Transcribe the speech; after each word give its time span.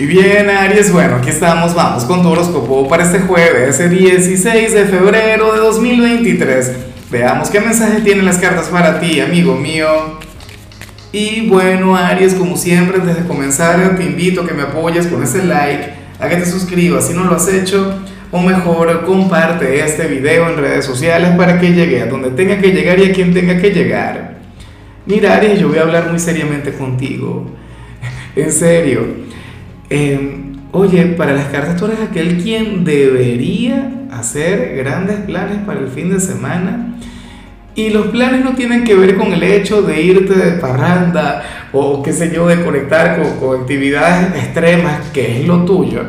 Y 0.00 0.06
bien, 0.06 0.48
Aries, 0.48 0.90
bueno, 0.90 1.16
aquí 1.16 1.28
estamos, 1.28 1.74
vamos 1.74 2.04
con 2.04 2.22
tu 2.22 2.30
horóscopo 2.30 2.88
para 2.88 3.02
este 3.02 3.18
jueves, 3.18 3.78
ese 3.78 3.90
16 3.90 4.72
de 4.72 4.86
febrero 4.86 5.52
de 5.52 5.60
2023. 5.60 6.72
Veamos 7.10 7.50
qué 7.50 7.60
mensaje 7.60 8.00
tienen 8.00 8.24
las 8.24 8.38
cartas 8.38 8.68
para 8.68 8.98
ti, 8.98 9.20
amigo 9.20 9.56
mío. 9.56 10.18
Y 11.12 11.46
bueno, 11.50 11.94
Aries, 11.94 12.32
como 12.32 12.56
siempre, 12.56 12.96
antes 12.96 13.14
de 13.14 13.28
comenzar, 13.28 13.94
te 13.98 14.04
invito 14.04 14.40
a 14.40 14.46
que 14.46 14.54
me 14.54 14.62
apoyes 14.62 15.06
con 15.06 15.22
ese 15.22 15.44
like, 15.44 15.90
a 16.18 16.30
que 16.30 16.36
te 16.36 16.46
suscribas 16.46 17.06
si 17.06 17.12
no 17.12 17.24
lo 17.24 17.36
has 17.36 17.46
hecho, 17.48 18.00
o 18.30 18.40
mejor, 18.40 19.04
comparte 19.04 19.84
este 19.84 20.06
video 20.06 20.48
en 20.48 20.56
redes 20.56 20.86
sociales 20.86 21.32
para 21.36 21.60
que 21.60 21.74
llegue 21.74 22.00
a 22.00 22.06
donde 22.06 22.30
tenga 22.30 22.58
que 22.58 22.72
llegar 22.72 22.98
y 22.98 23.10
a 23.10 23.12
quien 23.12 23.34
tenga 23.34 23.58
que 23.60 23.68
llegar. 23.68 24.38
Mira, 25.04 25.36
Aries, 25.36 25.60
yo 25.60 25.68
voy 25.68 25.76
a 25.76 25.82
hablar 25.82 26.08
muy 26.08 26.18
seriamente 26.18 26.72
contigo. 26.72 27.50
en 28.34 28.50
serio 28.50 29.28
Em, 29.90 30.56
oye, 30.70 31.04
para 31.16 31.32
las 31.32 31.46
cartas 31.46 31.76
tú 31.76 31.86
eres 31.86 31.98
aquel 32.00 32.40
quien 32.40 32.84
debería 32.84 33.90
hacer 34.12 34.76
grandes 34.76 35.16
planes 35.20 35.58
para 35.66 35.80
el 35.80 35.88
fin 35.88 36.10
de 36.10 36.20
semana. 36.20 36.94
Y 37.74 37.90
los 37.90 38.06
planes 38.06 38.44
no 38.44 38.54
tienen 38.54 38.84
que 38.84 38.94
ver 38.94 39.16
con 39.16 39.32
el 39.32 39.42
hecho 39.42 39.82
de 39.82 40.00
irte 40.00 40.34
de 40.34 40.52
parranda 40.52 41.42
o 41.72 42.02
qué 42.02 42.12
sé 42.12 42.30
yo, 42.32 42.46
de 42.46 42.64
conectar 42.64 43.20
con, 43.40 43.60
actividades 43.60 44.44
extremas, 44.44 45.08
que 45.12 45.40
es 45.40 45.46
lo 45.46 45.64
tuyo. 45.64 46.02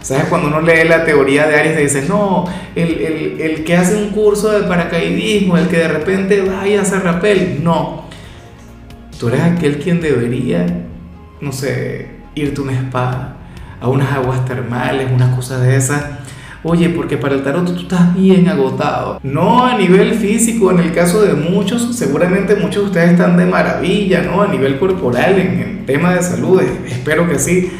¿Sabes? 0.00 0.24
Cuando 0.24 0.48
uno 0.48 0.60
lee 0.60 0.86
la 0.86 1.04
teoría 1.04 1.46
de 1.46 1.56
Aries, 1.56 1.76
te 1.76 1.80
dice, 1.80 2.04
no, 2.06 2.44
el, 2.74 2.90
el, 3.00 3.40
el, 3.40 3.64
que 3.64 3.74
hace 3.74 3.96
un 3.96 4.10
curso 4.10 4.50
de 4.52 4.68
paracaidismo, 4.68 5.56
el 5.56 5.68
que 5.68 5.78
de 5.78 5.88
repente 5.88 6.42
vaya 6.42 6.80
a 6.80 6.82
hacer 6.82 7.02
rappel, 7.02 7.64
no. 7.64 8.04
Tú 9.18 9.28
eres 9.28 9.40
aquel 9.40 9.78
quien 9.78 10.02
debería, 10.02 10.66
no 11.40 11.52
sé, 11.52 12.13
irte 12.34 12.60
a 12.60 12.64
un 12.64 12.70
spa, 12.70 13.36
a 13.80 13.88
unas 13.88 14.12
aguas 14.12 14.44
termales, 14.44 15.08
unas 15.12 15.34
cosas 15.34 15.62
de 15.62 15.76
esas. 15.76 16.04
Oye, 16.62 16.88
porque 16.88 17.18
para 17.18 17.34
el 17.34 17.42
tarot 17.42 17.66
tú 17.66 17.82
estás 17.82 18.14
bien 18.14 18.48
agotado. 18.48 19.20
No 19.22 19.66
a 19.66 19.76
nivel 19.76 20.14
físico, 20.14 20.70
en 20.70 20.78
el 20.78 20.94
caso 20.94 21.20
de 21.20 21.34
muchos, 21.34 21.94
seguramente 21.94 22.56
muchos 22.56 22.84
de 22.84 22.88
ustedes 22.88 23.10
están 23.10 23.36
de 23.36 23.44
maravilla, 23.44 24.22
¿no? 24.22 24.40
A 24.40 24.48
nivel 24.48 24.78
corporal, 24.78 25.38
en 25.38 25.58
el 25.58 25.84
tema 25.84 26.14
de 26.14 26.22
salud, 26.22 26.62
espero 26.86 27.28
que 27.28 27.38
sí. 27.38 27.70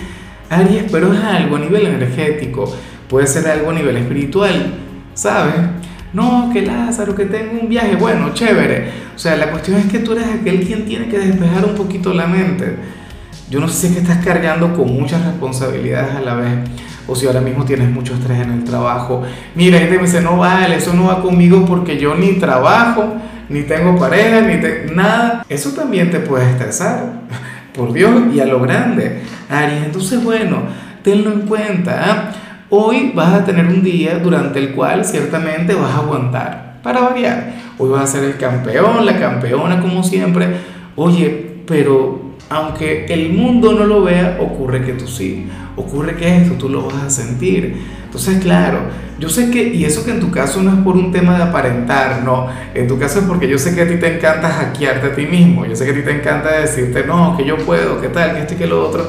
Aries, 0.51 0.85
pero 0.93 1.15
es 1.15 1.21
algo 1.21 1.57
a 1.57 1.61
nivel 1.61 1.87
energético, 1.87 2.71
puede 3.09 3.27
ser 3.27 3.49
algo 3.49 3.71
a 3.71 3.75
nivel 3.75 3.97
espiritual, 3.97 4.75
¿sabes? 5.15 5.55
No, 6.13 6.51
que 6.53 6.61
Lázaro, 6.61 7.15
que 7.15 7.25
tengo 7.25 7.63
un 7.63 7.69
viaje, 7.71 7.97
bueno, 7.97 8.35
chévere. 8.35 8.91
O 9.17 9.19
sea, 9.19 9.37
la 9.37 9.51
cuestión 9.51 9.79
es 9.79 9.87
que 9.87 10.01
tú 10.01 10.13
eres 10.13 10.27
aquel 10.27 10.61
quien 10.61 10.85
tiene 10.85 11.09
que 11.09 11.19
despejar 11.19 11.65
un 11.65 11.75
poquito 11.75 12.13
la 12.13 12.27
mente 12.27 12.77
yo 13.51 13.61
no 13.61 13.69
sé 13.69 13.75
si 13.75 13.87
es 13.89 13.93
que 13.95 14.01
estás 14.01 14.25
cargando 14.25 14.75
con 14.75 14.93
muchas 14.93 15.25
responsabilidades 15.25 16.15
a 16.15 16.21
la 16.21 16.35
vez 16.35 16.59
o 17.07 17.15
si 17.15 17.27
ahora 17.27 17.41
mismo 17.41 17.65
tienes 17.65 17.91
mucho 17.91 18.15
estrés 18.15 18.41
en 18.41 18.53
el 18.53 18.65
trabajo. 18.65 19.23
Mira, 19.55 19.83
y 19.83 19.89
te 19.89 19.99
dice, 19.99 20.21
no 20.21 20.39
vale, 20.39 20.77
eso 20.77 20.95
no 20.95 21.07
va 21.07 21.21
conmigo 21.21 21.65
porque 21.67 21.99
yo 21.99 22.15
ni 22.15 22.35
trabajo, 22.35 23.15
ni 23.49 23.63
tengo 23.63 23.99
pareja, 23.99 24.41
ni 24.41 24.95
nada. 24.95 25.45
Eso 25.49 25.71
también 25.71 26.11
te 26.11 26.21
puede 26.21 26.51
estresar, 26.51 27.21
por 27.75 27.93
Dios, 27.93 28.35
y 28.35 28.41
a 28.41 28.47
lo 28.47 28.61
grande. 28.61 29.23
Aries, 29.51 29.85
entonces 29.85 30.25
bueno, 30.25 30.63
tenlo 31.03 31.33
en 31.33 31.41
cuenta. 31.43 32.03
¿ah? 32.03 32.33
Hoy 32.71 33.13
vas 33.15 33.35
a 33.35 33.45
tener 33.45 33.67
un 33.67 33.83
día 33.83 34.19
durante 34.19 34.59
el 34.59 34.73
cual 34.73 35.05
ciertamente 35.05 35.75
vas 35.75 35.93
a 35.93 35.99
aguantar, 35.99 36.79
para 36.83 37.01
variar. 37.01 37.53
Hoy 37.77 37.91
vas 37.91 38.05
a 38.05 38.07
ser 38.07 38.25
el 38.25 38.39
campeón, 38.39 39.05
la 39.05 39.19
campeona 39.19 39.81
como 39.81 40.03
siempre. 40.03 40.47
Oye, 40.97 41.63
pero 41.67 42.24
aunque 42.51 43.07
el 43.07 43.33
mundo 43.33 43.73
no 43.73 43.85
lo 43.85 44.03
vea, 44.03 44.39
ocurre 44.41 44.85
que 44.85 44.93
tú 44.93 45.07
sí, 45.07 45.47
ocurre 45.77 46.17
que 46.17 46.37
esto 46.37 46.55
tú 46.55 46.69
lo 46.69 46.87
vas 46.87 47.03
a 47.03 47.11
sentir. 47.11 47.83
Entonces, 48.05 48.43
claro, 48.43 48.81
yo 49.19 49.29
sé 49.29 49.51
que, 49.51 49.75
y 49.75 49.85
eso 49.85 50.05
que 50.05 50.13
en 50.13 50.21
tu 50.21 50.31
caso 50.31 50.63
no 50.63 50.71
es 50.73 50.79
por 50.79 50.97
un 50.97 51.11
tema 51.11 51.37
de 51.37 51.43
aparentar, 51.43 52.23
no, 52.25 52.49
en 52.75 52.87
tu 52.87 52.99
caso 52.99 53.21
es 53.21 53.25
porque 53.25 53.49
yo 53.49 53.59
sé 53.59 53.75
que 53.75 53.83
a 53.83 53.89
ti 53.89 53.97
te 53.97 54.17
encanta 54.17 54.49
hackearte 54.49 55.09
a 55.09 55.15
ti 55.15 55.27
mismo, 55.27 55.67
yo 55.67 55.75
sé 55.75 55.85
que 55.85 55.91
a 55.91 55.95
ti 55.95 56.03
te 56.03 56.13
encanta 56.13 56.61
decirte, 56.61 57.05
no, 57.05 57.37
que 57.37 57.45
yo 57.45 57.57
puedo, 57.59 58.01
que 58.01 58.09
tal, 58.09 58.35
que 58.35 58.41
esto 58.41 58.55
y 58.55 58.57
que 58.57 58.67
lo 58.67 58.87
otro, 58.87 59.05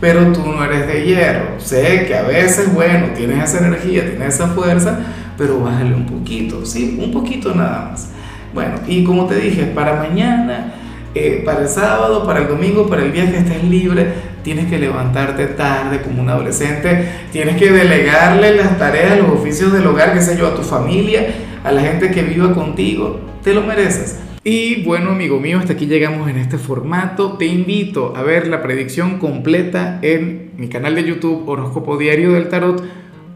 pero 0.00 0.32
tú 0.32 0.44
no 0.46 0.64
eres 0.64 0.86
de 0.86 1.04
hierro. 1.04 1.60
Sé 1.60 2.06
que 2.06 2.16
a 2.16 2.22
veces, 2.22 2.72
bueno, 2.72 3.08
tienes 3.14 3.42
esa 3.44 3.64
energía, 3.64 4.08
tienes 4.08 4.34
esa 4.34 4.48
fuerza, 4.48 4.98
pero 5.36 5.60
bájale 5.60 5.94
un 5.94 6.06
poquito, 6.06 6.64
¿sí? 6.64 6.98
Un 7.00 7.12
poquito 7.12 7.54
nada 7.54 7.90
más. 7.90 8.08
Bueno, 8.54 8.76
y 8.88 9.04
como 9.04 9.26
te 9.26 9.36
dije, 9.36 9.64
para 9.66 9.96
mañana 9.96 10.74
eh, 11.14 11.42
para 11.44 11.62
el 11.62 11.68
sábado, 11.68 12.24
para 12.24 12.40
el 12.40 12.48
domingo, 12.48 12.88
para 12.88 13.02
el 13.02 13.10
viaje 13.10 13.38
estés 13.38 13.64
libre, 13.64 14.12
tienes 14.42 14.66
que 14.66 14.78
levantarte 14.78 15.46
tarde 15.46 16.00
como 16.02 16.22
un 16.22 16.28
adolescente, 16.28 17.08
tienes 17.32 17.56
que 17.56 17.70
delegarle 17.70 18.54
las 18.54 18.78
tareas, 18.78 19.18
los 19.18 19.30
oficios 19.30 19.72
del 19.72 19.86
hogar, 19.86 20.12
qué 20.14 20.20
sé 20.20 20.36
yo, 20.38 20.46
a 20.46 20.54
tu 20.54 20.62
familia, 20.62 21.26
a 21.64 21.72
la 21.72 21.82
gente 21.82 22.10
que 22.10 22.22
viva 22.22 22.54
contigo, 22.54 23.20
te 23.42 23.52
lo 23.54 23.62
mereces. 23.62 24.20
Y 24.42 24.84
bueno, 24.84 25.10
amigo 25.10 25.38
mío, 25.38 25.58
hasta 25.58 25.74
aquí 25.74 25.84
llegamos 25.84 26.30
en 26.30 26.38
este 26.38 26.56
formato. 26.56 27.34
Te 27.34 27.44
invito 27.44 28.14
a 28.16 28.22
ver 28.22 28.46
la 28.46 28.62
predicción 28.62 29.18
completa 29.18 29.98
en 30.00 30.52
mi 30.56 30.68
canal 30.68 30.94
de 30.94 31.04
YouTube 31.04 31.46
Horóscopo 31.46 31.98
Diario 31.98 32.32
del 32.32 32.48
Tarot 32.48 32.82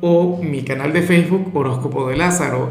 o 0.01 0.41
mi 0.43 0.63
canal 0.63 0.95
de 0.95 1.03
Facebook 1.03 1.51
Horóscopo 1.55 2.09
de 2.09 2.17
Lázaro. 2.17 2.71